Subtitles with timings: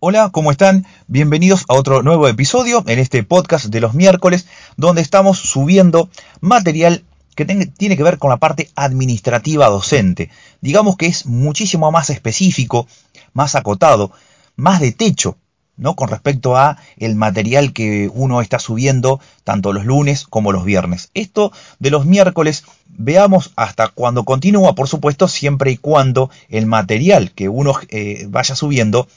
[0.00, 0.86] Hola, ¿cómo están?
[1.08, 6.08] Bienvenidos a otro nuevo episodio en este podcast de los miércoles, donde estamos subiendo
[6.40, 7.02] material
[7.34, 10.30] que tiene que ver con la parte administrativa docente.
[10.60, 12.86] Digamos que es muchísimo más específico,
[13.32, 14.12] más acotado,
[14.54, 15.36] más de techo,
[15.76, 15.96] ¿no?
[15.96, 21.10] Con respecto a el material que uno está subiendo tanto los lunes como los viernes.
[21.14, 27.32] Esto de los miércoles, veamos hasta cuando continúa, por supuesto, siempre y cuando el material
[27.32, 29.08] que uno eh, vaya subiendo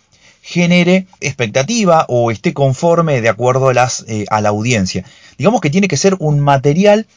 [0.42, 5.06] genere expectativa o esté conforme de acuerdo a, las, eh, a la audiencia.
[5.38, 7.08] Digamos que tiene que ser un material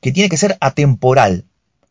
[0.00, 1.44] que tiene que ser atemporal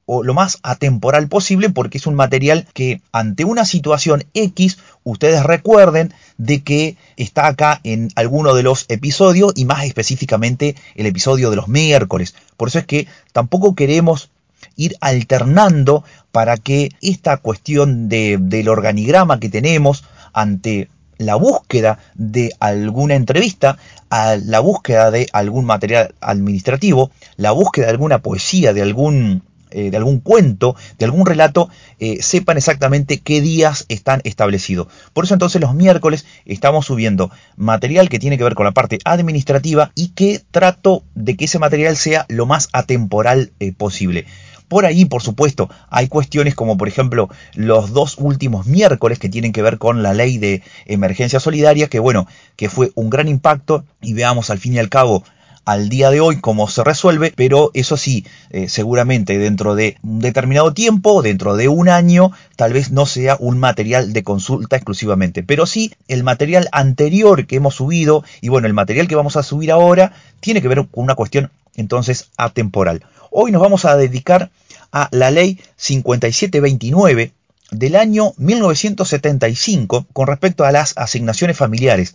[0.05, 5.43] o lo más atemporal posible porque es un material que ante una situación X ustedes
[5.43, 11.49] recuerden de que está acá en alguno de los episodios y más específicamente el episodio
[11.49, 12.35] de los miércoles.
[12.57, 14.31] Por eso es que tampoco queremos
[14.75, 20.03] ir alternando para que esta cuestión de, del organigrama que tenemos
[20.33, 20.89] ante
[21.21, 23.77] la búsqueda de alguna entrevista,
[24.09, 29.91] a la búsqueda de algún material administrativo, la búsqueda de alguna poesía, de algún, eh,
[29.91, 34.87] de algún cuento, de algún relato, eh, sepan exactamente qué días están establecidos.
[35.13, 38.97] Por eso entonces los miércoles estamos subiendo material que tiene que ver con la parte
[39.05, 44.25] administrativa y que trato de que ese material sea lo más atemporal eh, posible.
[44.71, 49.51] Por ahí, por supuesto, hay cuestiones como por ejemplo los dos últimos miércoles que tienen
[49.51, 53.83] que ver con la ley de emergencia solidaria, que bueno, que fue un gran impacto
[54.01, 55.25] y veamos al fin y al cabo
[55.65, 60.19] al día de hoy cómo se resuelve, pero eso sí, eh, seguramente dentro de un
[60.19, 65.43] determinado tiempo, dentro de un año, tal vez no sea un material de consulta exclusivamente,
[65.43, 69.43] pero sí el material anterior que hemos subido y bueno, el material que vamos a
[69.43, 73.03] subir ahora tiene que ver con una cuestión entonces atemporal.
[73.31, 74.49] Hoy nos vamos a dedicar
[74.91, 77.31] a la ley 5729
[77.71, 82.13] del año 1975 con respecto a las asignaciones familiares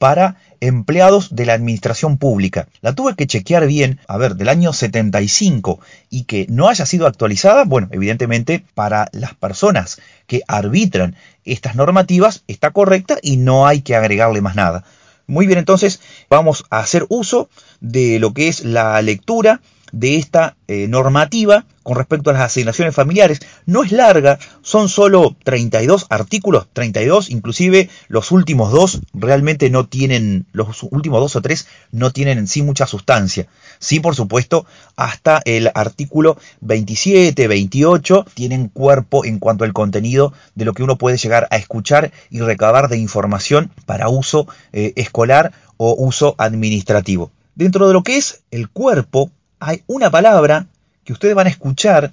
[0.00, 2.68] para empleados de la administración pública.
[2.80, 7.06] La tuve que chequear bien, a ver, del año 75 y que no haya sido
[7.06, 13.82] actualizada, bueno, evidentemente para las personas que arbitran estas normativas está correcta y no hay
[13.82, 14.84] que agregarle más nada.
[15.26, 16.00] Muy bien, entonces
[16.30, 17.50] vamos a hacer uso
[17.80, 19.60] de lo que es la lectura
[19.92, 23.40] de esta eh, normativa con respecto a las asignaciones familiares.
[23.66, 30.46] No es larga, son solo 32 artículos, 32, inclusive los últimos dos realmente no tienen,
[30.52, 33.48] los últimos dos o tres no tienen en sí mucha sustancia.
[33.78, 40.66] Sí, por supuesto, hasta el artículo 27, 28 tienen cuerpo en cuanto al contenido de
[40.66, 45.52] lo que uno puede llegar a escuchar y recabar de información para uso eh, escolar
[45.76, 47.30] o uso administrativo.
[47.54, 50.66] Dentro de lo que es el cuerpo, hay una palabra
[51.04, 52.12] que ustedes van a escuchar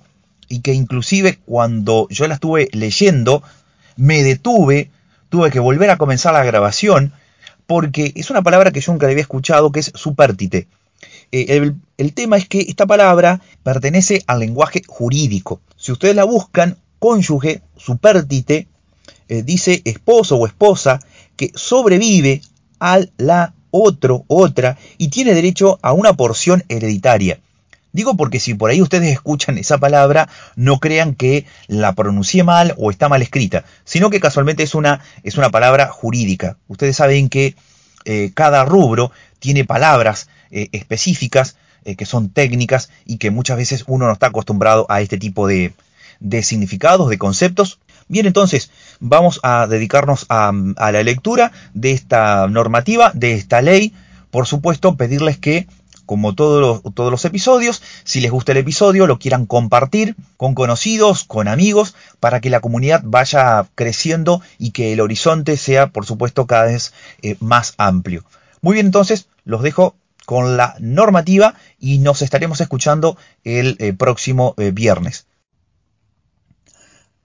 [0.50, 3.42] y que inclusive cuando yo la estuve leyendo
[3.96, 4.92] me detuve,
[5.30, 7.14] tuve que volver a comenzar la grabación
[7.66, 10.68] porque es una palabra que yo nunca había escuchado que es supértite.
[11.32, 15.60] Eh, el, tema es que esta palabra pertenece al lenguaje jurídico.
[15.76, 18.68] Si ustedes la buscan, cónyuge, supértite,
[19.28, 21.00] eh, dice esposo o esposa
[21.36, 22.42] que sobrevive
[22.80, 27.40] a la otro, otra, y tiene derecho a una porción hereditaria.
[27.94, 32.76] Digo porque si por ahí ustedes escuchan esa palabra, no crean que la pronuncié mal
[32.78, 36.58] o está mal escrita, sino que casualmente es una, es una palabra jurídica.
[36.68, 37.56] Ustedes saben que
[38.06, 41.56] eh, cada rubro tiene palabras eh, específicas
[41.86, 45.48] eh, que son técnicas y que muchas veces uno no está acostumbrado a este tipo
[45.48, 45.74] de,
[46.20, 47.80] de significados, de conceptos.
[48.10, 53.94] Bien, entonces vamos a dedicarnos a, la lectura de esta normativa, de esta ley.
[54.32, 55.68] Por supuesto, pedirles que
[56.06, 60.56] como todos los, todos los, episodios, si les gusta el episodio, lo quieran compartir con
[60.56, 66.06] conocidos, con amigos, para que la comunidad vaya creciendo y que el horizonte sea, por
[66.06, 68.24] supuesto, cada vez eh, más amplio.
[68.62, 74.56] Muy bien, entonces, los dejo con la normativa y nos estaremos escuchando el eh, próximo
[74.58, 75.26] eh, viernes.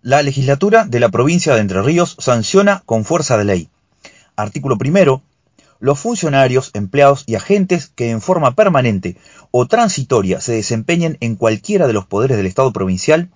[0.04, 3.68] La legislatura de la provincia de Entre Ríos sanciona con fuerza de ley.
[4.34, 5.22] Artículo primero.
[5.78, 9.16] Los funcionarios, empleados y agentes que en forma permanente
[9.52, 13.30] o transitoria se desempeñen en cualquiera de los poderes del Estado provincial,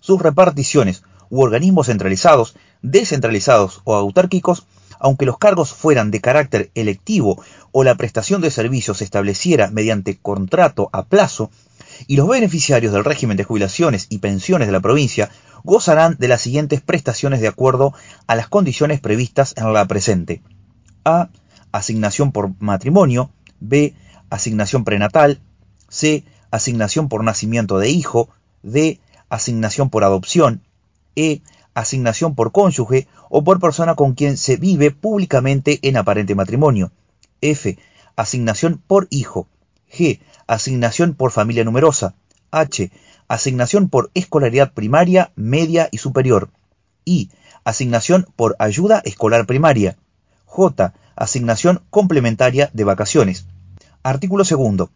[0.00, 4.66] sus reparticiones u organismos centralizados, descentralizados o autárquicos,
[4.98, 10.16] aunque los cargos fueran de carácter electivo o la prestación de servicios se estableciera mediante
[10.16, 11.50] contrato a plazo,
[12.06, 15.30] y los beneficiarios del régimen de jubilaciones y pensiones de la provincia
[15.66, 17.92] gozarán de las siguientes prestaciones de acuerdo
[18.28, 20.40] a las condiciones previstas en la presente.
[21.04, 21.28] A.
[21.72, 23.30] Asignación por matrimonio.
[23.60, 23.94] B.
[24.30, 25.40] Asignación prenatal.
[25.88, 26.24] C.
[26.52, 28.30] Asignación por nacimiento de hijo.
[28.62, 29.00] D.
[29.28, 30.62] Asignación por adopción.
[31.16, 31.42] E.
[31.74, 36.92] asignación por cónyuge o por persona con quien se vive públicamente en aparente matrimonio.
[37.40, 37.76] F.
[38.14, 39.48] Asignación por hijo.
[39.92, 40.20] G.
[40.46, 42.14] Asignación por familia numerosa.
[42.52, 42.90] H.
[43.28, 46.50] Asignación por escolaridad primaria, media y superior.
[47.04, 47.30] I.
[47.64, 49.96] Asignación por ayuda escolar primaria.
[50.44, 50.94] J.
[51.16, 53.46] Asignación complementaria de vacaciones.
[54.04, 54.90] Artículo segundo.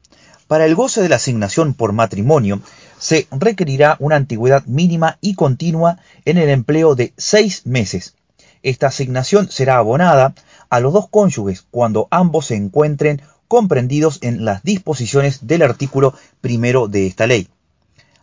[0.47, 2.61] Para el goce de la asignación por matrimonio,
[2.99, 8.15] se requerirá una antigüedad mínima y continua en el empleo de seis meses.
[8.63, 10.35] Esta asignación será abonada
[10.69, 16.87] a los dos cónyuges cuando ambos se encuentren comprendidos en las disposiciones del artículo primero
[16.87, 17.49] de esta ley.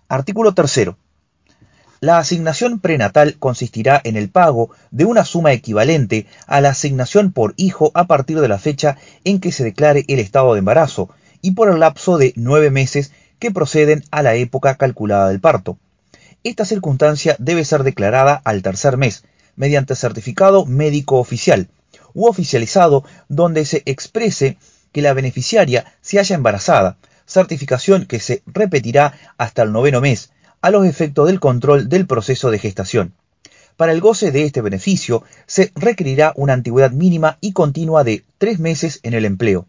[0.09, 0.98] Artículo tercero.
[2.00, 7.54] La asignación prenatal consistirá en el pago de una suma equivalente a la asignación por
[7.57, 11.09] hijo a partir de la fecha en que se declare el estado de embarazo
[11.42, 15.77] y por el lapso de nueve meses que proceden a la época calculada del parto.
[16.45, 19.25] Esta circunstancia debe ser declarada al tercer mes,
[19.57, 21.68] mediante certificado médico oficial
[22.13, 24.57] u oficializado donde se exprese
[24.94, 26.95] que la beneficiaria se haya embarazada,
[27.27, 30.31] certificación que se repetirá hasta el noveno mes,
[30.62, 33.13] a los efectos del control del proceso de gestación.
[33.75, 38.57] Para el goce de este beneficio se requerirá una antigüedad mínima y continua de tres
[38.57, 39.68] meses en el empleo.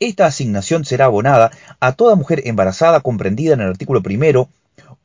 [0.00, 1.50] Esta asignación será abonada
[1.80, 4.48] a toda mujer embarazada comprendida en el artículo primero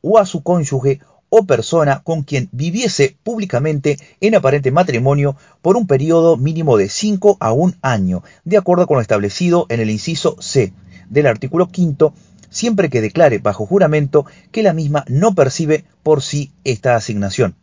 [0.00, 5.86] o a su cónyuge o persona con quien viviese públicamente en aparente matrimonio por un
[5.86, 10.36] periodo mínimo de 5 a un año, de acuerdo con lo establecido en el inciso
[10.40, 10.72] C
[11.12, 12.14] del artículo quinto,
[12.50, 17.54] siempre que declare bajo juramento que la misma no percibe por sí esta asignación.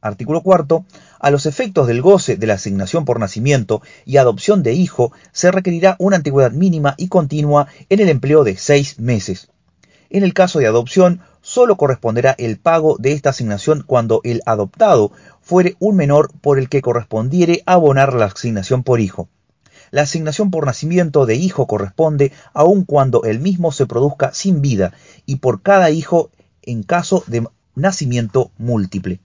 [0.00, 0.86] Artículo cuarto.
[1.18, 5.50] A los efectos del goce de la asignación por nacimiento y adopción de hijo, se
[5.50, 9.50] requerirá una antigüedad mínima y continua en el empleo de seis meses.
[10.08, 15.12] En el caso de adopción, solo corresponderá el pago de esta asignación cuando el adoptado
[15.42, 19.28] fuere un menor por el que correspondiere abonar la asignación por hijo.
[19.90, 24.92] La asignación por nacimiento de hijo corresponde aun cuando el mismo se produzca sin vida
[25.26, 26.30] y por cada hijo
[26.62, 29.20] en caso de nacimiento múltiple.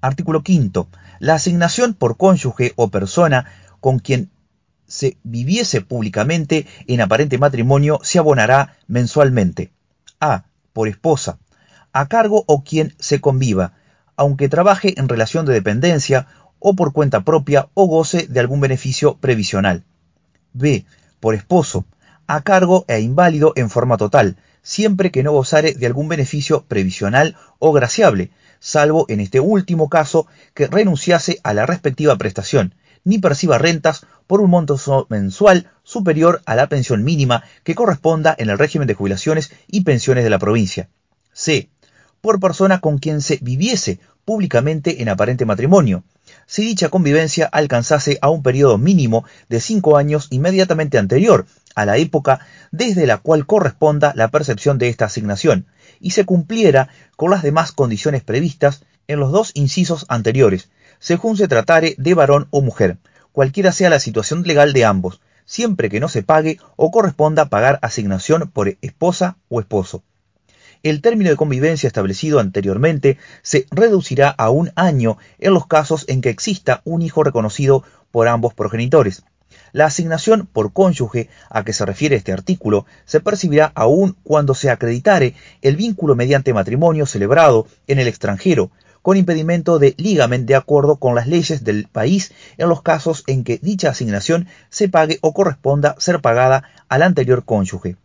[0.00, 0.88] Artículo 5.
[1.20, 3.46] La asignación por cónyuge o persona
[3.80, 4.30] con quien
[4.88, 9.70] se viviese públicamente en aparente matrimonio se abonará mensualmente.
[10.20, 10.44] A.
[10.72, 11.38] Por esposa.
[11.92, 13.74] A cargo o quien se conviva,
[14.16, 16.26] aunque trabaje en relación de dependencia
[16.58, 19.84] o por cuenta propia o goce de algún beneficio previsional.
[20.58, 20.84] B.
[21.20, 21.86] Por esposo.
[22.26, 27.36] A cargo e inválido en forma total, siempre que no gozare de algún beneficio previsional
[27.58, 32.74] o graciable, salvo en este último caso que renunciase a la respectiva prestación,
[33.04, 34.76] ni perciba rentas por un monto
[35.08, 40.24] mensual superior a la pensión mínima que corresponda en el régimen de jubilaciones y pensiones
[40.24, 40.88] de la provincia.
[41.32, 41.70] C.
[42.20, 46.04] Por persona con quien se viviese públicamente en aparente matrimonio,
[46.48, 51.98] si dicha convivencia alcanzase a un periodo mínimo de cinco años inmediatamente anterior a la
[51.98, 52.40] época
[52.72, 55.66] desde la cual corresponda la percepción de esta asignación,
[56.00, 61.48] y se cumpliera con las demás condiciones previstas en los dos incisos anteriores, según se
[61.48, 62.96] tratare de varón o mujer,
[63.30, 67.78] cualquiera sea la situación legal de ambos, siempre que no se pague o corresponda pagar
[67.82, 70.02] asignación por esposa o esposo.
[70.84, 76.20] El término de convivencia establecido anteriormente se reducirá a un año en los casos en
[76.20, 77.82] que exista un hijo reconocido
[78.12, 79.24] por ambos progenitores.
[79.72, 84.70] La asignación por cónyuge a que se refiere este artículo se percibirá aún cuando se
[84.70, 88.70] acreditare el vínculo mediante matrimonio celebrado en el extranjero,
[89.02, 93.42] con impedimento de ligamen de acuerdo con las leyes del país en los casos en
[93.42, 97.96] que dicha asignación se pague o corresponda ser pagada al anterior cónyuge.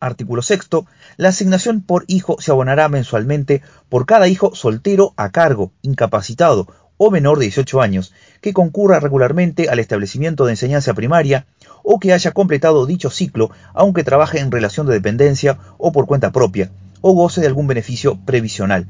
[0.00, 0.86] Artículo sexto.
[1.16, 6.66] La asignación por hijo se abonará mensualmente por cada hijo soltero a cargo, incapacitado
[6.96, 11.46] o menor de 18 años, que concurra regularmente al establecimiento de enseñanza primaria
[11.82, 16.32] o que haya completado dicho ciclo, aunque trabaje en relación de dependencia o por cuenta
[16.32, 18.86] propia, o goce de algún beneficio previsional.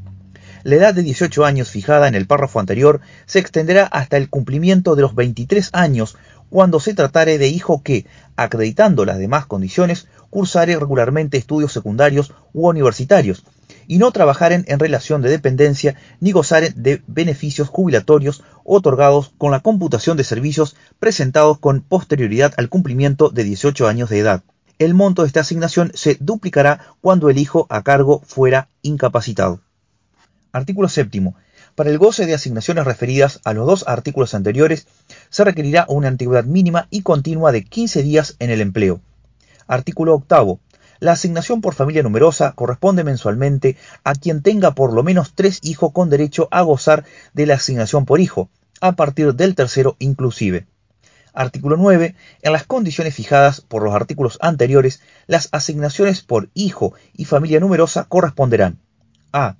[0.62, 4.94] La edad de 18 años fijada en el párrafo anterior se extenderá hasta el cumplimiento
[4.94, 6.18] de los 23 años
[6.50, 12.68] cuando se tratare de hijo que, acreditando las demás condiciones, cursare regularmente estudios secundarios u
[12.68, 13.44] universitarios,
[13.86, 19.60] y no trabajaren en relación de dependencia ni gozaren de beneficios jubilatorios otorgados con la
[19.60, 24.42] computación de servicios presentados con posterioridad al cumplimiento de 18 años de edad.
[24.78, 29.60] El monto de esta asignación se duplicará cuando el hijo a cargo fuera incapacitado.
[30.52, 31.36] Artículo séptimo.
[31.80, 34.86] Para el goce de asignaciones referidas a los dos artículos anteriores,
[35.30, 39.00] se requerirá una antigüedad mínima y continua de 15 días en el empleo.
[39.66, 40.60] Artículo octavo.
[40.98, 45.92] La asignación por familia numerosa corresponde mensualmente a quien tenga por lo menos tres hijos
[45.92, 48.50] con derecho a gozar de la asignación por hijo,
[48.82, 50.66] a partir del tercero inclusive.
[51.32, 52.14] Artículo 9.
[52.42, 58.04] En las condiciones fijadas por los artículos anteriores, las asignaciones por hijo y familia numerosa
[58.04, 58.80] corresponderán
[59.32, 59.56] a.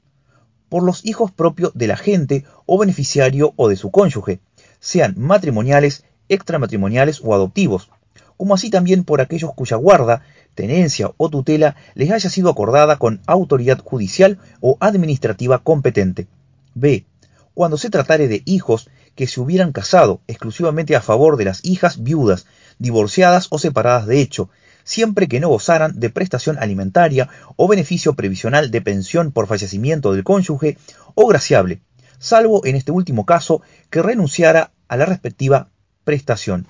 [0.71, 4.41] por los hijos propios de la gente o beneficiario o de su cónyuge,
[4.79, 7.91] sean matrimoniales, extramatrimoniales o adoptivos,
[8.39, 10.23] como así también por aquellos cuya guarda,
[10.55, 16.27] tenencia o tutela les haya sido acordada con autoridad judicial o administrativa competente.
[16.73, 17.05] B.
[17.53, 22.03] Cuando se tratare de hijos que se hubieran casado exclusivamente a favor de las hijas
[22.03, 22.47] viudas,
[22.79, 24.49] divorciadas o separadas de hecho,
[24.91, 30.25] siempre que no gozaran de prestación alimentaria o beneficio previsional de pensión por fallecimiento del
[30.25, 30.79] cónyuge
[31.15, 31.81] o graciable,
[32.19, 35.69] salvo en este último caso que renunciara a la respectiva
[36.03, 36.67] prestación.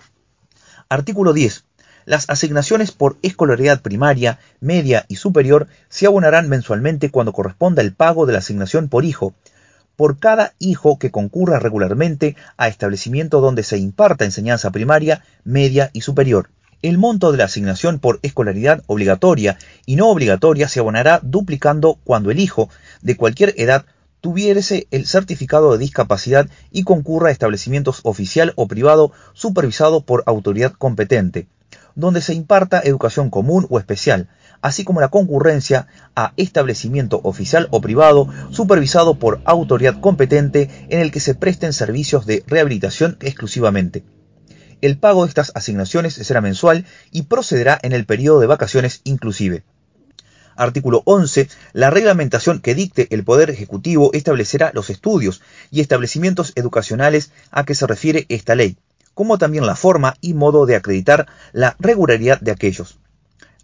[0.91, 1.65] Artículo 10.
[2.05, 8.27] Las asignaciones por escolaridad primaria, media y superior se abonarán mensualmente cuando corresponda el pago
[8.27, 9.35] de la asignación por hijo,
[9.97, 16.03] por cada hijo que concurra regularmente a establecimiento donde se imparta enseñanza primaria, media y
[16.03, 16.51] superior.
[16.83, 22.31] El monto de la asignación por escolaridad obligatoria y no obligatoria se abonará duplicando cuando
[22.31, 22.71] el hijo,
[23.03, 23.85] de cualquier edad,
[24.23, 30.73] tuviese el certificado de discapacidad y concurra a establecimientos oficial o privado supervisado por autoridad
[30.73, 31.49] competente,
[31.97, 34.29] donde se imparta educación común o especial,
[34.63, 41.11] así como la concurrencia a establecimiento oficial o privado supervisado por autoridad competente en el
[41.11, 44.03] que se presten servicios de rehabilitación exclusivamente.
[44.83, 49.63] El pago de estas asignaciones será mensual y procederá en el periodo de vacaciones inclusive.
[50.57, 51.49] Artículo 11.
[51.75, 57.75] La reglamentación que dicte el Poder Ejecutivo establecerá los estudios y establecimientos educacionales a que
[57.75, 58.79] se refiere esta ley,
[59.13, 62.99] como también la forma y modo de acreditar la regularidad de aquellos.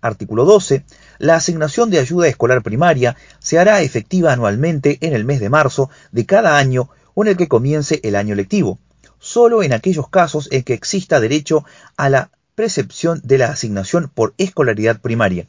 [0.02, 0.84] Artículo 12.
[1.18, 5.88] La asignación de ayuda escolar primaria se hará efectiva anualmente en el mes de marzo
[6.12, 8.78] de cada año o en el que comience el año lectivo,
[9.18, 11.64] solo en aquellos casos en que exista derecho
[11.96, 15.46] a la precepción de la asignación por escolaridad primaria.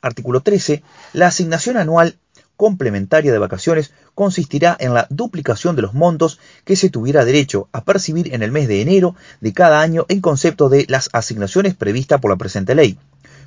[0.00, 0.82] Artículo 13.
[1.12, 2.16] La asignación anual
[2.56, 7.84] complementaria de vacaciones consistirá en la duplicación de los montos que se tuviera derecho a
[7.84, 12.20] percibir en el mes de enero de cada año en concepto de las asignaciones previstas
[12.20, 12.98] por la presente ley,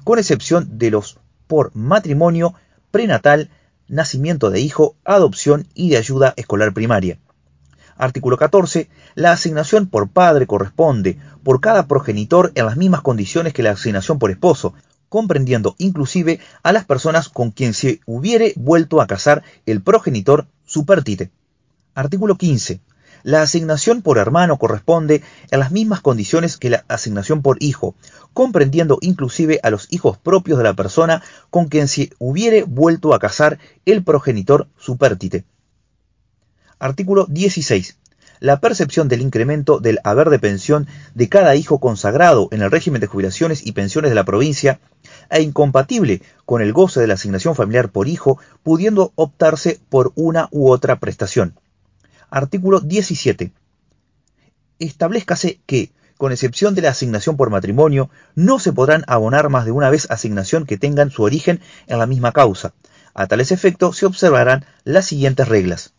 [0.04, 2.56] con excepción de los por matrimonio,
[2.92, 3.50] prenatal,
[3.88, 7.20] nacimiento de hijo, adopción y de ayuda escolar primaria.
[7.98, 8.90] Artículo 14.
[9.16, 14.20] La asignación por padre corresponde por cada progenitor en las mismas condiciones que la asignación
[14.20, 14.74] por esposo,
[15.08, 21.32] comprendiendo inclusive a las personas con quien se hubiere vuelto a casar el progenitor supertite.
[21.94, 22.82] Artículo 15.
[23.24, 27.96] La asignación por hermano corresponde a las mismas condiciones que la asignación por hijo,
[28.34, 33.20] comprendiendo inclusive a los hijos propios de la persona con quien se hubiere vuelto a
[33.20, 35.46] casar el progenitor supertite.
[36.80, 37.98] Artículo 16
[38.40, 43.02] la percepción del incremento del haber de pensión de cada hijo consagrado en el régimen
[43.02, 44.80] de jubilaciones y pensiones de la provincia
[45.30, 50.50] e incompatible con el goce de la asignación familiar por hijo, pudiendo optarse por una
[50.52, 51.58] u otra prestación.
[52.30, 53.52] Artículo 17.
[54.80, 59.72] Establezcase que, con excepción de la asignación por matrimonio, no se podrán abonar más de
[59.72, 62.74] una vez asignación que tengan su origen en la misma causa.
[63.14, 65.94] A tales efectos se observarán las siguientes reglas.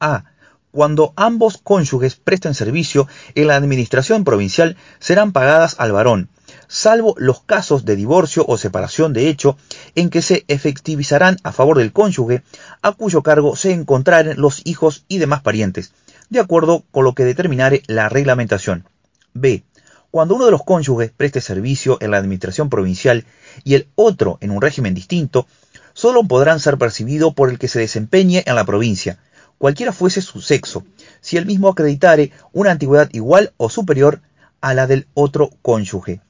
[0.00, 0.24] A
[0.70, 6.28] cuando ambos cónyuges presten servicio en la administración provincial serán pagadas al varón,
[6.66, 9.56] salvo los casos de divorcio o separación de hecho
[9.94, 12.42] en que se efectivizarán a favor del cónyuge
[12.82, 15.92] a cuyo cargo se encontraren los hijos y demás parientes,
[16.28, 18.86] de acuerdo con lo que determinare la reglamentación.
[19.32, 19.64] B.
[20.10, 23.26] Cuando uno de los cónyuges preste servicio en la administración provincial
[23.64, 25.46] y el otro en un régimen distinto,
[25.92, 29.18] solo podrán ser percibidos por el que se desempeñe en la provincia,
[29.58, 30.84] cualquiera fuese su sexo,
[31.20, 34.22] si el mismo acreditare una antigüedad igual o superior
[34.60, 36.20] a la del otro cónyuge.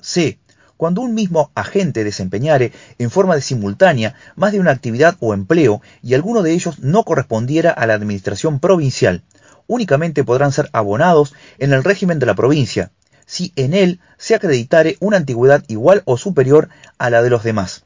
[0.00, 0.38] C.
[0.76, 5.82] Cuando un mismo agente desempeñare en forma de simultánea más de una actividad o empleo
[6.02, 9.22] y alguno de ellos no correspondiera a la administración provincial,
[9.66, 12.92] únicamente podrán ser abonados en el régimen de la provincia,
[13.26, 17.84] si en él se acreditare una antigüedad igual o superior a la de los demás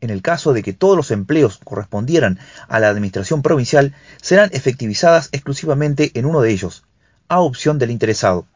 [0.00, 2.38] en el caso de que todos los empleos correspondieran
[2.68, 6.84] a la administración provincial, serán efectivizadas exclusivamente en uno de ellos,
[7.28, 8.46] a opción del interesado.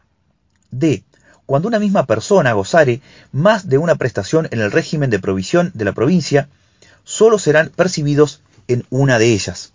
[0.71, 1.05] D.
[1.47, 5.85] Cuando una misma persona gozare más de una prestación en el régimen de provisión de
[5.85, 6.49] la provincia,
[7.05, 9.73] solo serán percibidos en una de ellas.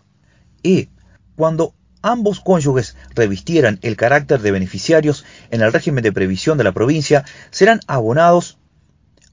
[0.63, 0.87] E.
[1.35, 6.71] Cuando ambos cónyuges revistieran el carácter de beneficiarios en el régimen de previsión de la
[6.71, 8.56] provincia, serán abonados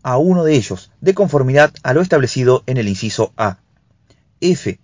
[0.05, 3.59] a uno de ellos, de conformidad a lo establecido en el inciso A.
[4.41, 4.79] F.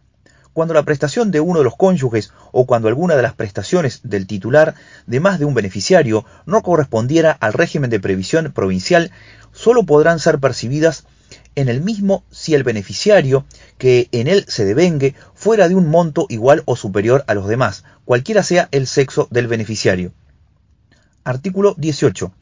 [0.53, 4.27] Cuando la prestación de uno de los cónyuges o cuando alguna de las prestaciones del
[4.27, 4.75] titular
[5.07, 9.12] de más de un beneficiario no correspondiera al régimen de previsión provincial,
[9.53, 11.05] solo podrán ser percibidas
[11.55, 13.45] en el mismo si el beneficiario
[13.79, 17.85] que en él se devengue fuera de un monto igual o superior a los demás,
[18.05, 20.12] cualquiera sea el sexo del beneficiario.
[21.25, 22.33] Artículo 18.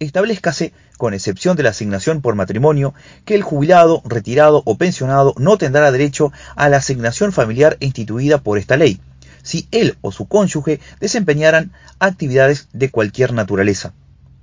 [0.00, 2.92] Establezcase, con excepción de la asignación por matrimonio,
[3.24, 8.58] que el jubilado, retirado o pensionado no tendrá derecho a la asignación familiar instituida por
[8.58, 9.00] esta ley,
[9.42, 13.94] si él o su cónyuge desempeñaran actividades de cualquier naturaleza.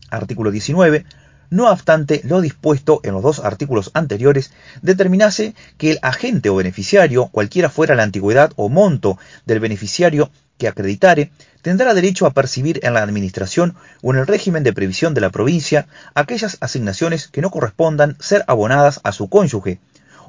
[0.09, 1.05] Artículo 19
[1.49, 7.27] no obstante lo dispuesto en los dos artículos anteriores, determinase que el agente o beneficiario,
[7.27, 12.93] cualquiera fuera la antigüedad o monto del beneficiario que acreditare, tendrá derecho a percibir en
[12.93, 17.49] la administración o en el régimen de previsión de la provincia aquellas asignaciones que no
[17.49, 19.79] correspondan ser abonadas a su cónyuge,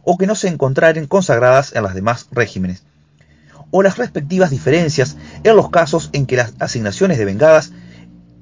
[0.03, 2.85] o que no se encontraren consagradas en los demás regímenes,
[3.71, 7.73] o las respectivas diferencias en los casos en que las asignaciones devengadas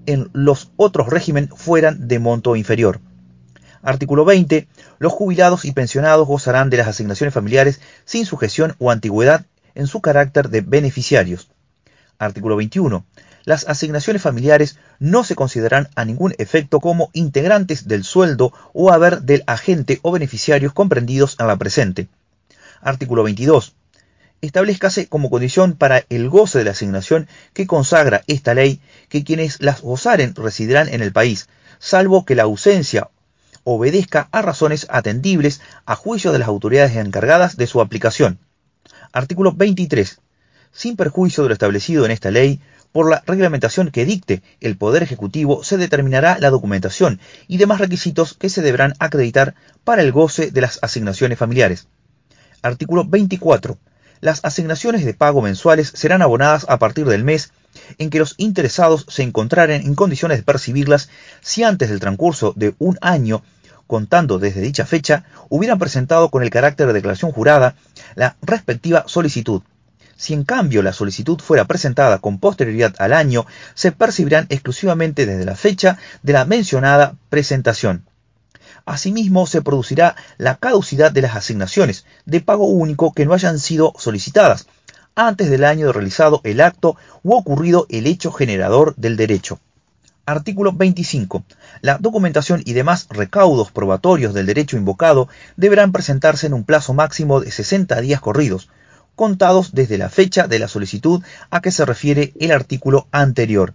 [0.07, 3.01] en los otros regímenes fueran de monto inferior.
[3.83, 4.67] Artículo 20.
[4.99, 9.45] Los jubilados y pensionados gozarán de las asignaciones familiares sin sujeción o antigüedad
[9.75, 11.51] en su carácter de beneficiarios.
[12.19, 13.05] Artículo 21.
[13.45, 19.21] Las asignaciones familiares no se considerarán a ningún efecto como integrantes del sueldo o haber
[19.23, 22.09] del agente o beneficiarios comprendidos en la presente.
[22.81, 23.75] Artículo 22
[24.45, 29.61] establezcase como condición para el goce de la asignación que consagra esta ley que quienes
[29.61, 31.49] las gozaren residirán en el país,
[31.79, 33.11] salvo que la ausencia
[33.65, 38.39] obedezca a razones atendibles a juicio de las autoridades encargadas de su aplicación.
[39.13, 40.21] Artículo 23.
[40.73, 42.61] Sin perjuicio de lo establecido en esta ley,
[42.93, 48.35] por la reglamentación que dicte el Poder Ejecutivo se determinará la documentación y demás requisitos
[48.35, 51.89] que se deberán acreditar para el goce de las asignaciones familiares.
[52.63, 53.79] Artículo 24
[54.25, 57.53] las asignaciones de pago mensuales serán abonadas a partir del mes
[57.99, 61.11] en que los interesados se encontraren en condiciones de percibirlas
[61.43, 63.43] si antes del transcurso de un año,
[63.87, 67.77] contando desde dicha fecha, hubieran presentado con el carácter de declaración jurada
[68.15, 69.61] la respectiva solicitud.
[70.17, 75.45] Si en cambio la solicitud fuera presentada con posterioridad al año, se percibirán exclusivamente desde
[75.45, 78.07] la fecha de la mencionada presentación.
[78.87, 83.95] Asimismo, se producirá la caducidad de las asignaciones de pago único que no hayan sido
[83.99, 84.67] solicitadas
[85.15, 89.61] antes del año de realizado el acto u ocurrido el hecho generador del derecho.
[90.27, 91.45] Artículo 25.
[91.83, 97.41] La documentación y demás recaudos probatorios del derecho invocado deberán presentarse en un plazo máximo
[97.41, 98.71] de 60 días corridos,
[99.15, 103.75] contados desde la fecha de la solicitud a que se refiere el artículo anterior.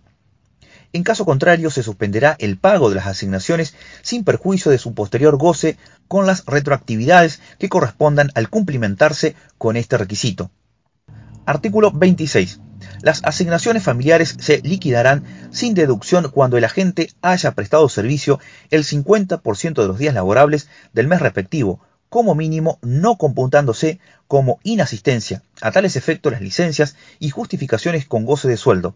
[0.92, 5.38] En caso contrario, se suspenderá el pago de las asignaciones sin perjuicio de su posterior
[5.38, 10.50] goce con las retroactividades que correspondan al cumplimentarse con este requisito.
[11.46, 12.60] Artículo 26.
[13.02, 18.40] Las asignaciones familiares se liquidarán sin deducción cuando el agente haya prestado servicio
[18.72, 25.44] el 50% de los días laborables del mes respectivo, como mínimo no computándose como inasistencia
[25.62, 28.96] a tales efectos las licencias y justificaciones con goce de sueldo.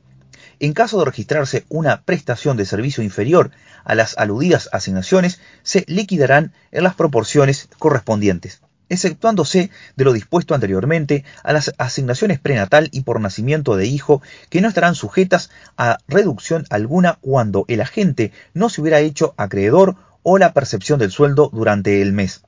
[0.64, 3.52] En caso de registrarse una prestación de servicio inferior
[3.84, 11.26] a las aludidas asignaciones, se liquidarán en las proporciones correspondientes, exceptuándose de lo dispuesto anteriormente
[11.44, 16.66] a las asignaciones prenatal y por nacimiento de hijo, que no estarán sujetas a reducción
[16.70, 22.02] alguna cuando el agente no se hubiera hecho acreedor o la percepción del sueldo durante
[22.02, 22.42] el mes.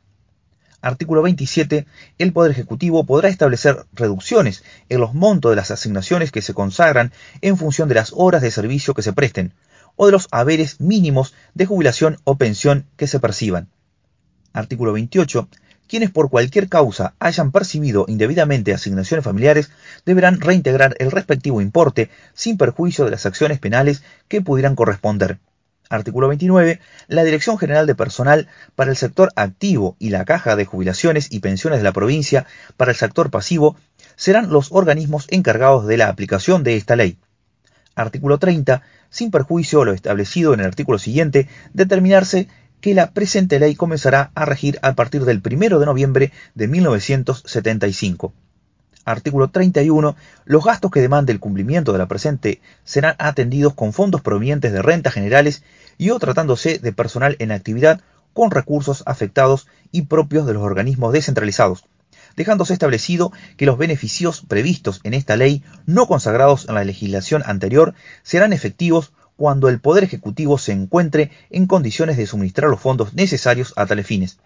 [0.85, 1.87] Artículo 27.
[2.19, 7.11] El Poder Ejecutivo podrá establecer reducciones en los montos de las asignaciones que se consagran
[7.41, 9.55] en función de las horas de servicio que se presten,
[9.95, 13.67] o de los haberes mínimos de jubilación o pensión que se perciban.
[14.53, 15.49] Artículo 28.
[15.87, 19.71] Quienes por cualquier causa hayan percibido indebidamente asignaciones familiares
[20.05, 25.39] deberán reintegrar el respectivo importe sin perjuicio de las acciones penales que pudieran corresponder.
[25.89, 26.79] Artículo 29.
[27.07, 31.39] La Dirección General de Personal para el sector activo y la Caja de Jubilaciones y
[31.39, 32.45] Pensiones de la provincia
[32.77, 33.75] para el sector pasivo
[34.15, 37.17] serán los organismos encargados de la aplicación de esta ley.
[37.95, 38.81] Artículo 30.
[39.09, 42.47] Sin perjuicio de lo establecido en el artículo siguiente, determinarse
[42.81, 48.33] que la presente ley comenzará a regir a partir del 1 de noviembre de 1975.
[49.05, 50.15] Artículo 31.
[50.45, 54.81] Los gastos que demande el cumplimiento de la presente serán atendidos con fondos provenientes de
[54.81, 55.63] rentas generales
[55.99, 58.01] y o tratándose de personal en actividad
[58.33, 61.85] con recursos afectados y propios de los organismos descentralizados,
[62.35, 67.93] dejándose establecido que los beneficios previstos en esta ley no consagrados en la legislación anterior
[68.23, 73.73] serán efectivos cuando el Poder Ejecutivo se encuentre en condiciones de suministrar los fondos necesarios
[73.75, 74.39] a tales fines.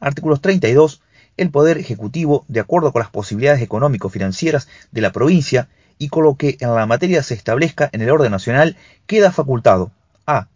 [0.00, 1.02] Artículos 32.
[1.38, 6.36] El Poder Ejecutivo, de acuerdo con las posibilidades económico-financieras de la provincia y con lo
[6.36, 9.90] que en la materia se establezca en el orden nacional, queda facultado
[10.26, 10.48] a.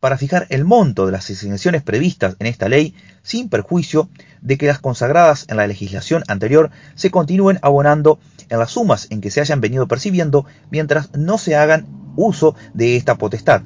[0.00, 4.08] para fijar el monto de las asignaciones previstas en esta ley, sin perjuicio
[4.40, 8.18] de que las consagradas en la legislación anterior se continúen abonando
[8.48, 12.96] en las sumas en que se hayan venido percibiendo mientras no se hagan uso de
[12.96, 13.62] esta potestad.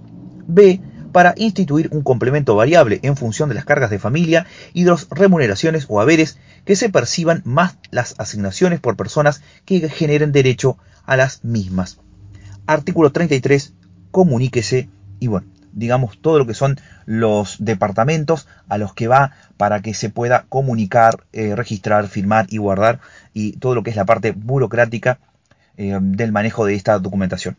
[0.46, 0.80] B.
[1.12, 5.09] Para instituir un complemento variable en función de las cargas de familia y de las
[5.11, 11.16] remuneraciones o haberes que se perciban más las asignaciones por personas que generen derecho a
[11.16, 11.98] las mismas.
[12.66, 13.74] Artículo 33.
[14.10, 19.82] Comuníquese y bueno, digamos todo lo que son los departamentos a los que va para
[19.82, 23.00] que se pueda comunicar, eh, registrar, firmar y guardar
[23.32, 25.20] y todo lo que es la parte burocrática
[25.76, 27.56] eh, del manejo de esta documentación.